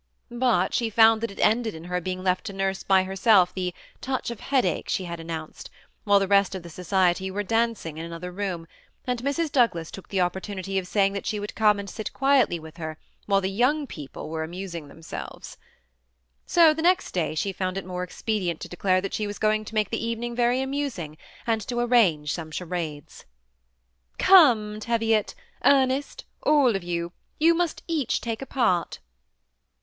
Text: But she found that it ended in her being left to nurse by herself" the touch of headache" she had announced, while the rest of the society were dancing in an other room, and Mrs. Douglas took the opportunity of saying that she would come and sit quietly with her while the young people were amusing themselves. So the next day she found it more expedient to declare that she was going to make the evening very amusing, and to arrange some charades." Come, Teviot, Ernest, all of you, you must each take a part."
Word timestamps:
But 0.31 0.73
she 0.73 0.89
found 0.89 1.21
that 1.21 1.29
it 1.29 1.39
ended 1.39 1.75
in 1.75 1.83
her 1.83 2.01
being 2.01 2.23
left 2.23 2.43
to 2.47 2.53
nurse 2.53 2.81
by 2.81 3.03
herself" 3.03 3.53
the 3.53 3.71
touch 4.01 4.31
of 4.31 4.39
headache" 4.39 4.89
she 4.89 5.03
had 5.05 5.19
announced, 5.19 5.69
while 6.05 6.17
the 6.17 6.27
rest 6.27 6.55
of 6.55 6.63
the 6.63 6.71
society 6.71 7.29
were 7.29 7.43
dancing 7.43 7.99
in 7.99 8.05
an 8.05 8.11
other 8.11 8.31
room, 8.31 8.65
and 9.05 9.21
Mrs. 9.21 9.51
Douglas 9.51 9.91
took 9.91 10.09
the 10.09 10.19
opportunity 10.19 10.79
of 10.79 10.87
saying 10.87 11.13
that 11.13 11.27
she 11.27 11.39
would 11.39 11.53
come 11.53 11.77
and 11.77 11.87
sit 11.87 12.13
quietly 12.13 12.57
with 12.59 12.77
her 12.77 12.97
while 13.27 13.41
the 13.41 13.51
young 13.51 13.85
people 13.85 14.27
were 14.29 14.43
amusing 14.43 14.87
themselves. 14.87 15.55
So 16.47 16.73
the 16.73 16.81
next 16.81 17.11
day 17.11 17.35
she 17.35 17.53
found 17.53 17.77
it 17.77 17.85
more 17.85 18.01
expedient 18.01 18.59
to 18.61 18.67
declare 18.67 19.01
that 19.01 19.13
she 19.13 19.27
was 19.27 19.37
going 19.37 19.65
to 19.65 19.75
make 19.75 19.91
the 19.91 20.03
evening 20.03 20.35
very 20.35 20.61
amusing, 20.61 21.15
and 21.45 21.61
to 21.67 21.77
arrange 21.79 22.33
some 22.33 22.49
charades." 22.49 23.25
Come, 24.31 24.79
Teviot, 24.79 25.35
Ernest, 25.63 26.25
all 26.41 26.75
of 26.75 26.81
you, 26.83 27.11
you 27.37 27.53
must 27.53 27.83
each 27.87 28.19
take 28.19 28.41
a 28.41 28.47
part." 28.47 28.97